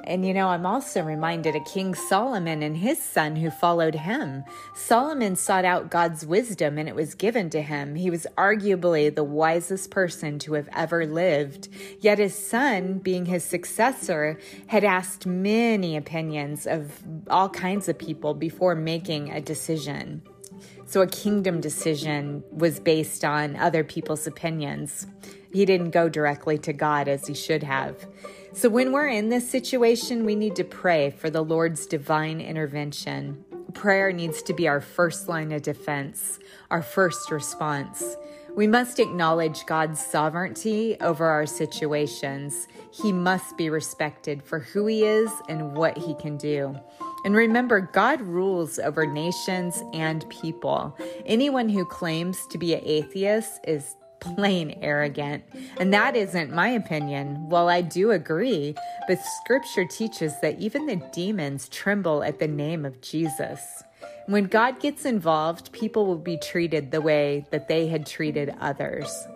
And 0.09 0.25
you 0.25 0.33
know, 0.33 0.49
I'm 0.49 0.65
also 0.65 1.03
reminded 1.03 1.55
of 1.55 1.67
King 1.67 1.95
Solomon 1.95 2.62
and 2.62 2.79
his 2.79 2.99
son 2.99 3.37
who 3.37 3.50
followed 3.50 3.95
him. 3.95 4.43
Solomon 4.75 5.37
sought 5.37 5.67
out 5.67 5.91
God's 5.91 6.25
wisdom 6.25 6.79
and 6.79 6.88
it 6.88 6.95
was 6.95 7.15
given 7.15 7.50
to 7.50 7.61
him. 7.61 7.95
He 7.95 8.09
was 8.09 8.27
arguably 8.38 9.15
the 9.15 9.23
wisest 9.23 9.91
person 9.91 10.38
to 10.41 10.55
have 10.55 10.71
ever 10.75 11.05
lived. 11.05 11.69
Yet 12.00 12.19
his 12.19 12.35
son, 12.35 13.00
being 13.00 13.27
his 13.27 13.45
successor, 13.45 14.38
had 14.69 14.83
asked 14.83 15.27
many 15.27 15.95
opinions 15.95 16.67
of 16.67 17.03
all 17.29 17.50
kinds 17.50 17.87
of 17.87 17.99
people 17.99 18.33
before 18.33 18.75
making 18.75 19.31
a 19.31 19.43
decision. 19.43 20.23
So 20.87 21.03
a 21.03 21.07
kingdom 21.07 21.61
decision 21.61 22.43
was 22.50 22.81
based 22.81 23.27
on 23.27 23.57
other 23.57 23.85
people's 23.85 24.27
opinions. 24.27 25.07
He 25.52 25.64
didn't 25.64 25.90
go 25.90 26.09
directly 26.09 26.59
to 26.59 26.73
God 26.73 27.09
as 27.09 27.26
he 27.26 27.35
should 27.35 27.62
have. 27.62 28.07
So, 28.52 28.69
when 28.69 28.93
we're 28.93 29.09
in 29.09 29.28
this 29.28 29.49
situation, 29.49 30.25
we 30.25 30.35
need 30.35 30.57
to 30.57 30.64
pray 30.64 31.11
for 31.11 31.31
the 31.31 31.43
Lord's 31.43 31.87
divine 31.87 32.40
intervention. 32.40 33.45
Prayer 33.75 34.12
needs 34.12 34.43
to 34.43 34.55
be 34.55 34.67
our 34.67 34.81
first 34.81 35.28
line 35.28 35.52
of 35.52 35.62
defense, 35.62 36.38
our 36.71 36.83
first 36.83 37.31
response. 37.31 38.17
We 38.57 38.67
must 38.67 38.99
acknowledge 38.99 39.67
God's 39.67 40.05
sovereignty 40.05 40.97
over 41.00 41.26
our 41.26 41.47
situations. 41.47 42.67
He 42.90 43.12
must 43.12 43.57
be 43.57 43.71
respected 43.71 44.43
for 44.43 44.59
who 44.59 44.87
He 44.87 45.05
is 45.05 45.31
and 45.49 45.76
what 45.76 45.97
He 45.97 46.14
can 46.14 46.37
do. 46.37 46.75
And 47.25 47.37
remember, 47.37 47.81
God 47.81 48.21
rules 48.21 48.78
over 48.78 49.07
nations 49.07 49.83
and 49.93 50.28
people. 50.28 50.97
Anyone 51.26 51.69
who 51.69 51.85
claims 51.85 52.47
to 52.49 52.59
be 52.59 52.75
an 52.75 52.81
atheist 52.85 53.61
is 53.64 53.97
plain 54.21 54.79
arrogant. 54.83 55.45
And 55.79 55.93
that 55.93 56.17
isn't 56.17 56.53
my 56.53 56.69
opinion. 56.69 57.49
Well, 57.49 57.69
I 57.69 57.81
do 57.81 58.11
agree, 58.11 58.75
but 59.07 59.19
scripture 59.43 59.85
teaches 59.85 60.33
that 60.41 60.59
even 60.59 60.87
the 60.87 61.03
demons 61.13 61.69
tremble 61.69 62.23
at 62.23 62.39
the 62.39 62.49
name 62.49 62.85
of 62.85 63.01
Jesus. 63.01 63.83
When 64.27 64.45
God 64.45 64.81
gets 64.81 65.05
involved, 65.05 65.73
people 65.73 66.05
will 66.05 66.19
be 66.19 66.37
treated 66.37 66.91
the 66.91 67.01
way 67.01 67.47
that 67.51 67.69
they 67.69 67.89
had 67.89 68.07
treated 68.07 68.55
others. 68.61 69.27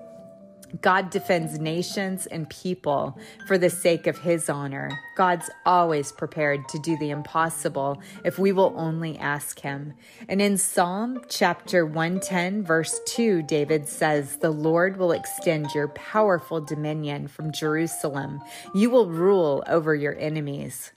God 0.80 1.10
defends 1.10 1.58
nations 1.58 2.26
and 2.26 2.48
people 2.48 3.18
for 3.46 3.58
the 3.58 3.68
sake 3.68 4.06
of 4.06 4.18
his 4.18 4.48
honor. 4.48 4.90
God's 5.16 5.50
always 5.66 6.12
prepared 6.12 6.68
to 6.68 6.78
do 6.78 6.96
the 6.98 7.10
impossible 7.10 8.00
if 8.24 8.38
we 8.38 8.52
will 8.52 8.72
only 8.76 9.18
ask 9.18 9.60
him. 9.60 9.94
And 10.28 10.40
in 10.40 10.56
Psalm 10.56 11.22
chapter 11.28 11.84
110, 11.84 12.62
verse 12.64 13.00
2, 13.06 13.42
David 13.42 13.86
says, 13.86 14.38
The 14.38 14.50
Lord 14.50 14.96
will 14.96 15.12
extend 15.12 15.74
your 15.74 15.88
powerful 15.88 16.60
dominion 16.60 17.28
from 17.28 17.52
Jerusalem. 17.52 18.40
You 18.74 18.88
will 18.90 19.10
rule 19.10 19.62
over 19.66 19.94
your 19.94 20.18
enemies. 20.18 20.92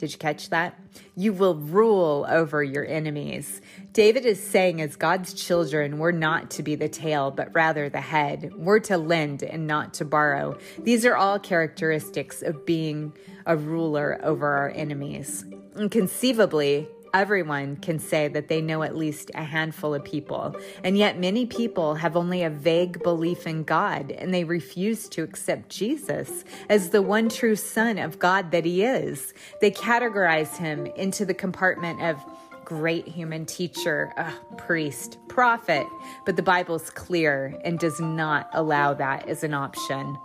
Did 0.00 0.12
you 0.12 0.18
catch 0.18 0.48
that? 0.48 0.80
You 1.14 1.34
will 1.34 1.56
rule 1.56 2.24
over 2.26 2.64
your 2.64 2.86
enemies. 2.86 3.60
David 3.92 4.24
is 4.24 4.42
saying, 4.42 4.80
as 4.80 4.96
God's 4.96 5.34
children, 5.34 5.98
we're 5.98 6.10
not 6.10 6.50
to 6.52 6.62
be 6.62 6.74
the 6.74 6.88
tail, 6.88 7.30
but 7.30 7.54
rather 7.54 7.90
the 7.90 8.00
head. 8.00 8.50
We're 8.56 8.80
to 8.80 8.96
lend 8.96 9.42
and 9.42 9.66
not 9.66 9.92
to 9.94 10.06
borrow. 10.06 10.56
These 10.78 11.04
are 11.04 11.16
all 11.16 11.38
characteristics 11.38 12.40
of 12.40 12.64
being 12.64 13.12
a 13.44 13.58
ruler 13.58 14.18
over 14.22 14.46
our 14.46 14.70
enemies. 14.70 15.44
And 15.74 15.90
conceivably, 15.90 16.88
Everyone 17.12 17.76
can 17.76 17.98
say 17.98 18.28
that 18.28 18.48
they 18.48 18.60
know 18.60 18.82
at 18.82 18.96
least 18.96 19.30
a 19.34 19.42
handful 19.42 19.94
of 19.94 20.04
people, 20.04 20.54
and 20.84 20.96
yet 20.96 21.18
many 21.18 21.44
people 21.46 21.94
have 21.94 22.16
only 22.16 22.42
a 22.42 22.50
vague 22.50 23.02
belief 23.02 23.46
in 23.46 23.64
God 23.64 24.12
and 24.12 24.32
they 24.32 24.44
refuse 24.44 25.08
to 25.10 25.22
accept 25.22 25.68
Jesus 25.70 26.44
as 26.68 26.90
the 26.90 27.02
one 27.02 27.28
true 27.28 27.56
Son 27.56 27.98
of 27.98 28.18
God 28.18 28.52
that 28.52 28.64
He 28.64 28.84
is. 28.84 29.34
They 29.60 29.70
categorize 29.70 30.56
Him 30.56 30.86
into 30.86 31.24
the 31.24 31.34
compartment 31.34 32.00
of 32.02 32.24
great 32.64 33.08
human 33.08 33.44
teacher, 33.44 34.12
uh, 34.16 34.30
priest, 34.56 35.18
prophet, 35.26 35.86
but 36.24 36.36
the 36.36 36.42
Bible's 36.42 36.88
clear 36.90 37.60
and 37.64 37.80
does 37.80 37.98
not 37.98 38.48
allow 38.52 38.94
that 38.94 39.28
as 39.28 39.42
an 39.42 39.54
option. 39.54 40.16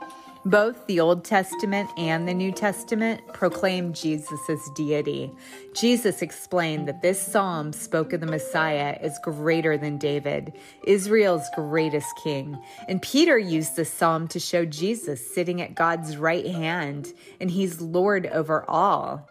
Both 0.46 0.86
the 0.86 1.00
Old 1.00 1.26
Testament 1.26 1.90
and 1.98 2.28
the 2.28 2.34
New 2.34 2.52
Testament 2.52 3.20
proclaim 3.34 3.94
Jesus' 3.94 4.70
deity. 4.76 5.32
Jesus 5.74 6.22
explained 6.22 6.88
that 6.88 7.02
this 7.02 7.20
psalm 7.20 7.74
spoke 7.74 8.14
of 8.14 8.22
the 8.22 8.28
Messiah 8.28 8.96
as 9.02 9.18
greater 9.24 9.76
than 9.76 9.98
David, 9.98 10.54
Israel's 10.86 11.50
greatest 11.56 12.16
king. 12.24 12.62
And 12.88 13.02
Peter 13.02 13.40
used 13.40 13.76
this 13.76 13.92
psalm 13.92 14.28
to 14.28 14.40
show 14.40 14.66
Jesus 14.66 15.34
sitting 15.34 15.64
at 15.64 15.74
God's 15.74 16.16
right 16.16 16.46
hand, 16.46 17.12
and 17.42 17.50
he's 17.50 17.82
Lord 17.82 18.28
over 18.28 18.70
all. 18.70 19.28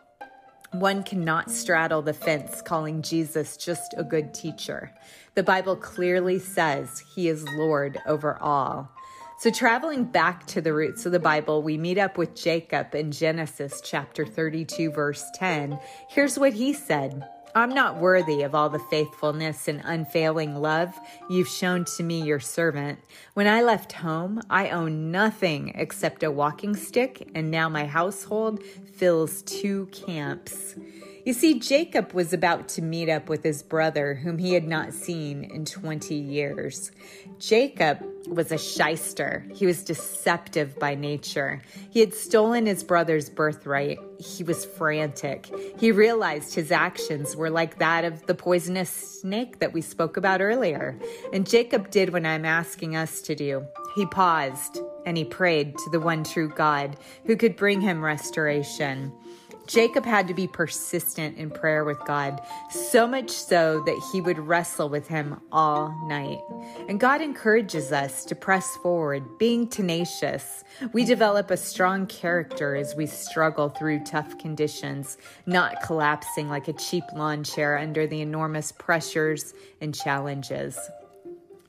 One 0.73 1.05
cannot 1.05 1.49
straddle 1.49 2.03
the 2.03 2.13
fence 2.13 2.61
calling 2.61 3.03
Jesus 3.03 3.57
just 3.57 3.95
a 3.97 4.03
good 4.03 4.35
teacher. 4.35 4.93
The 5.37 5.45
Bible 5.45 5.77
clearly 5.77 6.41
says 6.41 7.05
he 7.15 7.29
is 7.29 7.49
Lord 7.51 7.99
over 8.05 8.37
all. 8.43 8.91
So, 9.37 9.51
traveling 9.51 10.05
back 10.05 10.47
to 10.49 10.61
the 10.61 10.73
roots 10.73 11.07
of 11.07 11.13
the 11.13 11.19
Bible, 11.19 11.61
we 11.61 11.77
meet 11.77 11.99
up 11.99 12.17
with 12.17 12.37
Jacob 12.37 12.95
in 12.95 13.11
Genesis 13.11 13.81
chapter 13.85 14.25
32, 14.25 14.93
verse 14.93 15.25
10. 15.35 15.79
Here's 16.09 16.39
what 16.39 16.53
he 16.53 16.73
said 16.73 17.29
I'm 17.57 17.71
not 17.71 17.99
worthy 17.99 18.43
of 18.43 18.55
all 18.55 18.71
the 18.71 18.79
faithfulness 18.79 19.67
and 19.67 19.83
unfailing 19.85 20.55
love 20.55 20.93
you've 21.29 21.49
shown 21.49 21.85
to 21.97 22.05
me, 22.05 22.23
your 22.23 22.41
servant. 22.41 23.01
When 23.35 23.49
I 23.49 23.63
left 23.63 23.93
home, 23.93 24.41
I 24.51 24.71
owned 24.71 25.11
nothing 25.11 25.73
except 25.75 26.23
a 26.23 26.31
walking 26.31 26.77
stick, 26.77 27.29
and 27.35 27.51
now 27.51 27.69
my 27.69 27.87
household 27.87 28.63
fills 28.95 29.43
two 29.43 29.87
camps. 29.87 30.77
You 31.25 31.33
see, 31.33 31.59
Jacob 31.59 32.13
was 32.13 32.35
about 32.35 32.69
to 32.71 32.83
meet 32.83 33.09
up 33.09 33.31
with 33.31 33.43
his 33.43 33.63
brother, 33.63 34.15
whom 34.15 34.37
he 34.37 34.53
had 34.53 34.69
not 34.69 34.93
seen 34.93 35.45
in 35.45 35.65
20 35.65 36.15
years. 36.15 36.93
Jacob 37.39 38.05
was 38.29 38.53
a 38.53 38.59
shyster. 38.59 39.47
He 39.55 39.65
was 39.65 39.85
deceptive 39.85 40.79
by 40.79 40.95
nature. 40.95 41.63
He 41.89 42.01
had 42.01 42.13
stolen 42.13 42.67
his 42.67 42.85
brother's 42.85 43.31
birthright. 43.31 43.99
He 44.19 44.45
was 44.45 44.67
frantic. 44.67 45.51
He 45.79 45.93
realized 45.93 46.55
his 46.55 46.71
actions 46.71 47.35
were 47.35 47.51
like 47.51 47.79
that 47.79 48.05
of 48.05 48.27
the 48.27 48.35
poisonous 48.35 48.91
snake 48.91 49.61
that 49.61 49.73
we 49.73 49.81
spoke 49.81 50.19
about 50.19 50.43
earlier. 50.43 50.99
And 51.33 51.49
Jacob 51.49 51.91
did 51.91 52.13
what 52.13 52.27
I'm 52.27 52.45
asking 52.45 52.97
us 52.97 53.23
to 53.23 53.35
do. 53.35 53.67
He 53.95 54.05
paused 54.05 54.79
and 55.07 55.17
he 55.17 55.25
prayed 55.25 55.77
to 55.79 55.91
the 55.91 56.01
one 56.01 56.23
true 56.25 56.49
God 56.49 56.97
who 57.25 57.37
could 57.37 57.57
bring 57.57 57.81
him 57.81 58.05
restoration. 58.05 59.13
Jacob 59.67 60.05
had 60.05 60.29
to 60.29 60.35
be 60.35 60.47
persistent 60.47 61.39
in 61.39 61.51
prayer 61.51 61.85
with 61.85 61.99
God, 62.07 62.41
so 62.71 63.07
much 63.07 63.31
so 63.31 63.83
that 63.85 64.11
he 64.13 64.21
would 64.21 64.39
wrestle 64.39 64.89
with 64.89 65.09
him 65.09 65.41
all 65.51 65.95
night. 66.07 66.41
And 66.89 67.01
God 67.01 67.21
encourages 67.21 67.93
us 67.93 68.25
to 68.27 68.35
press 68.35 68.77
forward, 68.83 69.39
being 69.39 69.69
tenacious. 69.69 70.65
We 70.93 71.05
develop 71.05 71.51
a 71.51 71.57
strong 71.57 72.07
character 72.07 72.77
as 72.77 72.95
we 72.95 73.07
struggle 73.07 73.69
through 73.71 74.05
tough 74.05 74.39
conditions, 74.39 75.17
not 75.47 75.83
collapsing 75.83 76.49
like 76.49 76.69
a 76.69 76.73
cheap 76.75 77.05
lawn 77.15 77.45
chair 77.45 77.79
under 77.79 78.07
the 78.07 78.21
enormous 78.21 78.73
pressures 78.73 79.55
and 79.81 79.95
challenges. 79.95 80.79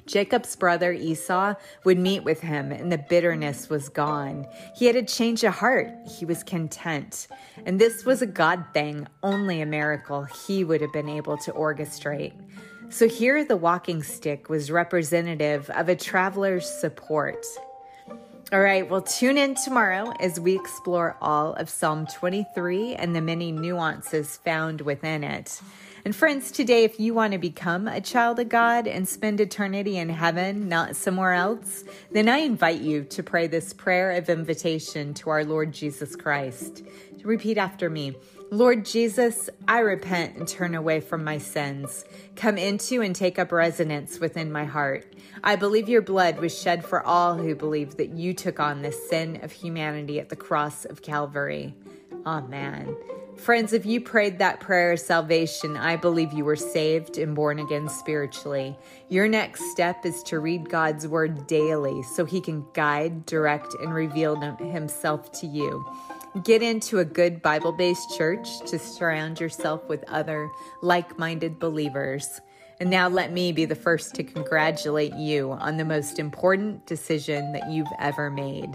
Jacob's 0.05 0.55
brother 0.55 0.93
Esau 0.93 1.55
would 1.83 1.97
meet 1.97 2.24
with 2.24 2.41
him, 2.41 2.71
and 2.71 2.91
the 2.91 2.97
bitterness 2.97 3.69
was 3.69 3.89
gone. 3.89 4.45
He 4.75 4.85
had 4.85 4.95
a 4.95 5.03
change 5.03 5.43
of 5.43 5.55
heart. 5.55 5.91
He 6.07 6.25
was 6.25 6.43
content. 6.43 7.27
And 7.65 7.79
this 7.79 8.05
was 8.05 8.21
a 8.21 8.27
God 8.27 8.65
thing, 8.74 9.07
only 9.24 9.62
a 9.62 9.65
miracle 9.65 10.24
he 10.24 10.63
would 10.63 10.81
have 10.81 10.93
been 10.93 11.09
able 11.09 11.38
to 11.39 11.51
orchestrate. 11.51 12.33
So 12.89 13.07
here, 13.09 13.43
the 13.43 13.57
walking 13.57 14.03
stick 14.03 14.47
was 14.47 14.69
representative 14.69 15.69
of 15.71 15.89
a 15.89 15.95
traveler's 15.95 16.69
support. 16.69 17.43
All 18.53 18.62
right, 18.62 18.88
well, 18.88 19.01
tune 19.01 19.39
in 19.39 19.55
tomorrow 19.55 20.13
as 20.19 20.39
we 20.39 20.55
explore 20.55 21.17
all 21.19 21.53
of 21.53 21.67
Psalm 21.67 22.05
23 22.05 22.93
and 22.93 23.15
the 23.15 23.21
many 23.21 23.51
nuances 23.51 24.38
found 24.38 24.81
within 24.81 25.24
it. 25.24 25.59
And 26.05 26.15
friends, 26.15 26.51
today, 26.51 26.83
if 26.83 27.00
you 27.00 27.15
want 27.15 27.33
to 27.33 27.39
become 27.39 27.88
a 27.88 28.00
child 28.00 28.38
of 28.38 28.47
God 28.47 28.85
and 28.85 29.09
spend 29.09 29.41
eternity 29.41 29.97
in 29.97 30.09
heaven, 30.09 30.69
not 30.69 30.95
somewhere 30.95 31.33
else, 31.33 31.83
then 32.12 32.29
I 32.29 32.38
invite 32.38 32.79
you 32.81 33.05
to 33.05 33.24
pray 33.24 33.47
this 33.47 33.74
prayer 33.74 34.12
of 34.12 34.29
invitation 34.29 35.15
to 35.15 35.31
our 35.31 35.43
Lord 35.43 35.71
Jesus 35.71 36.15
Christ. 36.15 36.83
Repeat 37.24 37.57
after 37.57 37.89
me. 37.89 38.15
Lord 38.51 38.85
Jesus, 38.85 39.50
I 39.67 39.79
repent 39.79 40.35
and 40.38 40.47
turn 40.47 40.75
away 40.75 41.00
from 41.00 41.24
my 41.24 41.39
sins. 41.39 42.05
Come 42.35 42.59
into 42.59 43.01
and 43.01 43.15
take 43.15 43.39
up 43.39 43.51
residence 43.51 44.19
within 44.19 44.51
my 44.51 44.65
heart. 44.65 45.12
I 45.43 45.55
believe 45.55 45.89
your 45.89 46.03
blood 46.03 46.38
was 46.38 46.55
shed 46.55 46.85
for 46.85 47.03
all 47.03 47.35
who 47.35 47.55
believe 47.55 47.98
that 47.98 48.11
you 48.11 48.35
took 48.35 48.59
on 48.59 48.83
the 48.83 48.91
sin 48.91 49.39
of 49.41 49.51
humanity 49.51 50.20
at 50.20 50.29
the 50.29 50.35
cross 50.35 50.85
of 50.85 51.01
Calvary. 51.01 51.74
Amen. 52.27 52.96
Friends, 53.37 53.74
if 53.74 53.85
you 53.85 54.00
prayed 54.00 54.39
that 54.39 54.59
prayer 54.61 54.93
of 54.93 55.00
salvation, 55.00 55.75
I 55.75 55.98
believe 55.98 56.33
you 56.33 56.45
were 56.45 56.55
saved 56.55 57.17
and 57.17 57.35
born 57.35 57.59
again 57.59 57.89
spiritually. 57.89 58.77
Your 59.09 59.27
next 59.27 59.69
step 59.71 60.05
is 60.05 60.24
to 60.24 60.39
read 60.39 60.69
God's 60.69 61.07
word 61.07 61.45
daily 61.45 62.01
so 62.01 62.25
he 62.25 62.39
can 62.39 62.65
guide, 62.74 63.25
direct, 63.25 63.75
and 63.81 63.93
reveal 63.93 64.39
himself 64.57 65.31
to 65.41 65.48
you. 65.48 65.85
Get 66.43 66.63
into 66.63 67.00
a 67.00 67.05
good 67.05 67.41
Bible 67.41 67.74
based 67.74 68.17
church 68.17 68.61
to 68.67 68.79
surround 68.79 69.39
yourself 69.39 69.87
with 69.87 70.03
other 70.07 70.50
like 70.81 71.19
minded 71.19 71.59
believers. 71.59 72.41
And 72.79 72.89
now 72.89 73.09
let 73.09 73.31
me 73.31 73.51
be 73.51 73.65
the 73.65 73.75
first 73.75 74.15
to 74.15 74.24
congratulate 74.24 75.13
you 75.13 75.51
on 75.51 75.77
the 75.77 75.85
most 75.85 76.19
important 76.19 76.87
decision 76.87 77.51
that 77.51 77.69
you've 77.69 77.87
ever 78.00 78.31
made. 78.31 78.74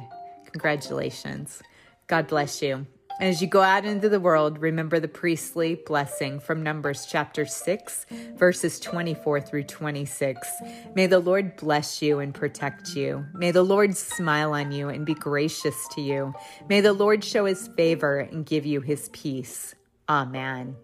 Congratulations. 0.52 1.62
God 2.06 2.28
bless 2.28 2.62
you. 2.62 2.86
As 3.20 3.42
you 3.42 3.48
go 3.48 3.60
out 3.60 3.84
into 3.84 4.08
the 4.08 4.18
world, 4.18 4.62
remember 4.62 4.98
the 4.98 5.06
priestly 5.06 5.74
blessing 5.74 6.40
from 6.40 6.62
Numbers 6.62 7.06
chapter 7.06 7.44
6, 7.44 8.06
verses 8.34 8.80
24 8.80 9.42
through 9.42 9.64
26. 9.64 10.48
May 10.94 11.06
the 11.06 11.20
Lord 11.20 11.54
bless 11.56 12.00
you 12.00 12.20
and 12.20 12.34
protect 12.34 12.96
you. 12.96 13.26
May 13.34 13.50
the 13.50 13.62
Lord 13.62 13.94
smile 13.94 14.54
on 14.54 14.72
you 14.72 14.88
and 14.88 15.04
be 15.04 15.12
gracious 15.12 15.86
to 15.88 16.00
you. 16.00 16.32
May 16.70 16.80
the 16.80 16.94
Lord 16.94 17.22
show 17.22 17.44
his 17.44 17.68
favor 17.76 18.20
and 18.20 18.46
give 18.46 18.64
you 18.64 18.80
his 18.80 19.10
peace. 19.10 19.74
Amen. 20.08 20.74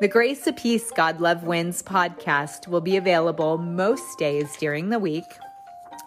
The 0.00 0.08
Grace 0.08 0.46
of 0.46 0.56
Peace 0.56 0.90
God 0.90 1.20
Love 1.20 1.44
Wins 1.44 1.82
podcast 1.82 2.68
will 2.68 2.80
be 2.80 2.96
available 2.96 3.58
most 3.58 4.18
days 4.18 4.56
during 4.56 4.88
the 4.88 4.98
week. 4.98 5.24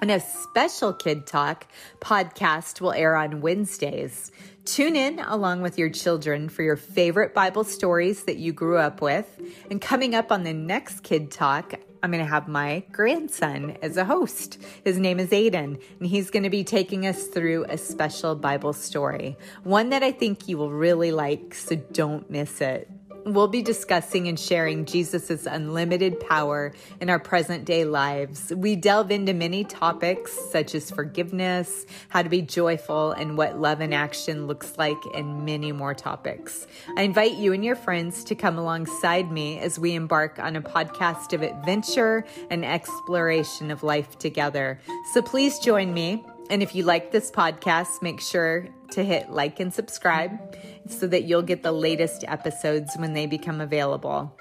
And 0.02 0.12
a 0.12 0.20
special 0.22 0.94
Kid 0.94 1.28
Talk 1.28 1.68
podcast 2.00 2.80
will 2.80 2.94
air 2.94 3.18
on 3.18 3.42
Wednesdays. 3.42 4.32
Tune 4.64 4.96
in 4.96 5.20
along 5.20 5.62
with 5.62 5.78
your 5.78 5.90
children 5.90 6.48
for 6.48 6.64
your 6.64 6.78
favorite 6.78 7.34
Bible 7.34 7.66
stories 7.66 8.24
that 8.24 8.38
you 8.38 8.54
grew 8.54 8.78
up 8.78 9.02
with. 9.02 9.28
And 9.70 9.82
coming 9.82 10.16
up 10.16 10.32
on 10.32 10.44
the 10.44 10.54
next 10.54 11.04
Kid 11.04 11.32
Talk, 11.32 11.74
I'm 12.02 12.12
going 12.12 12.24
to 12.24 12.30
have 12.30 12.48
my 12.48 12.84
grandson 12.94 13.78
as 13.82 13.98
a 13.98 14.06
host. 14.06 14.58
His 14.86 14.98
name 14.98 15.20
is 15.20 15.32
Aiden, 15.32 15.82
and 16.00 16.08
he's 16.08 16.30
going 16.30 16.44
to 16.44 16.50
be 16.50 16.64
taking 16.64 17.06
us 17.06 17.28
through 17.28 17.66
a 17.68 17.78
special 17.78 18.36
Bible 18.36 18.72
story, 18.72 19.36
one 19.64 19.90
that 19.90 20.02
I 20.02 20.14
think 20.14 20.48
you 20.48 20.58
will 20.58 20.72
really 20.72 21.12
like, 21.12 21.54
so 21.54 21.76
don't 21.76 22.30
miss 22.30 22.62
it. 22.62 22.90
We'll 23.26 23.48
be 23.48 23.62
discussing 23.62 24.28
and 24.28 24.40
sharing 24.40 24.86
Jesus' 24.86 25.46
unlimited 25.46 26.20
power 26.20 26.74
in 27.00 27.10
our 27.10 27.20
present 27.20 27.66
day 27.66 27.86
lives. 27.86 28.52
We 28.56 28.76
delve 28.76 29.12
into 29.12 29.34
many 29.34 29.64
topics 29.64 30.32
such 30.52 30.74
as 30.76 30.90
forgiveness, 30.90 31.86
how 32.10 32.22
to 32.22 32.30
be 32.30 32.42
joyful, 32.42 33.12
and 33.12 33.38
what 33.38 33.60
love 33.60 33.82
in 33.82 33.94
action 33.94 34.48
looks 34.48 34.78
like, 34.78 34.98
and 35.14 35.46
many 35.46 35.72
more 35.72 35.94
topics. 35.94 36.68
I 36.98 37.04
invite 37.04 37.34
you 37.34 37.54
and 37.54 37.64
your 37.64 37.76
friends 37.76 38.24
to 38.26 38.36
come 38.36 38.58
alongside 38.58 39.32
me 39.32 39.60
as 39.60 39.78
we 39.78 39.94
embark 39.94 40.40
on 40.40 40.56
a 40.56 40.62
podcast 40.62 41.34
of 41.34 41.42
adventure 41.42 42.26
and 42.50 42.64
exploration 42.64 43.72
of 43.72 43.84
life 43.84 44.18
together. 44.18 44.80
So 45.14 45.22
please 45.22 45.60
join 45.60 45.94
me 45.94 46.26
and 46.50 46.64
if 46.64 46.74
you 46.74 46.84
like 46.84 47.12
this 47.12 47.30
podcast, 47.30 48.02
make 48.02 48.20
sure 48.20 48.68
to 48.92 49.04
hit 49.04 49.30
like 49.30 49.60
and 49.60 49.74
subscribe 49.74 50.56
so 50.88 51.08
that 51.08 51.24
you'll 51.24 51.42
get 51.42 51.64
the 51.64 51.72
latest 51.72 52.24
episodes 52.28 52.96
when 52.98 53.14
they 53.14 53.26
become 53.26 53.62
available. 53.62 54.38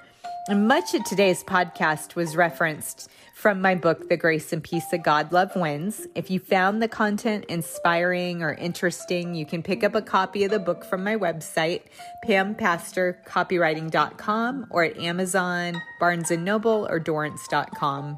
And 0.47 0.67
much 0.67 0.93
of 0.95 1.03
today's 1.03 1.43
podcast 1.43 2.15
was 2.15 2.35
referenced 2.35 3.09
from 3.35 3.61
my 3.61 3.75
book, 3.75 4.09
The 4.09 4.17
Grace 4.17 4.51
and 4.51 4.63
Peace 4.63 4.91
of 4.91 5.03
God 5.03 5.31
Love 5.31 5.55
Wins. 5.55 6.07
If 6.15 6.31
you 6.31 6.39
found 6.39 6.81
the 6.81 6.87
content 6.87 7.45
inspiring 7.45 8.41
or 8.41 8.55
interesting, 8.55 9.35
you 9.35 9.45
can 9.45 9.61
pick 9.61 9.83
up 9.83 9.93
a 9.95 10.01
copy 10.01 10.43
of 10.43 10.49
the 10.51 10.59
book 10.59 10.83
from 10.83 11.03
my 11.03 11.15
website, 11.15 11.83
pampastorcopywriting.com, 12.25 14.67
or 14.71 14.83
at 14.83 14.97
Amazon, 14.97 15.79
Barnes 15.99 16.31
& 16.31 16.33
Noble, 16.37 16.87
or 16.89 16.99
Dorrance.com. 16.99 18.17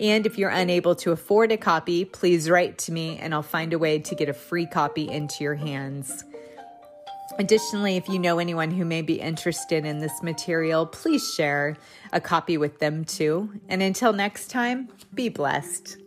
And 0.00 0.26
if 0.26 0.38
you're 0.38 0.50
unable 0.50 0.94
to 0.96 1.12
afford 1.12 1.50
a 1.52 1.56
copy, 1.56 2.04
please 2.04 2.48
write 2.48 2.78
to 2.78 2.92
me 2.92 3.18
and 3.18 3.34
I'll 3.34 3.42
find 3.42 3.72
a 3.72 3.78
way 3.78 3.98
to 3.98 4.14
get 4.14 4.28
a 4.28 4.32
free 4.32 4.66
copy 4.66 5.08
into 5.08 5.42
your 5.42 5.56
hands. 5.56 6.24
Additionally, 7.38 7.96
if 7.96 8.08
you 8.08 8.18
know 8.18 8.38
anyone 8.38 8.70
who 8.70 8.84
may 8.84 9.02
be 9.02 9.20
interested 9.20 9.84
in 9.84 9.98
this 9.98 10.22
material, 10.22 10.86
please 10.86 11.32
share 11.34 11.76
a 12.12 12.20
copy 12.20 12.58
with 12.58 12.80
them 12.80 13.04
too. 13.04 13.60
And 13.68 13.82
until 13.82 14.12
next 14.12 14.48
time, 14.48 14.88
be 15.14 15.28
blessed. 15.28 15.98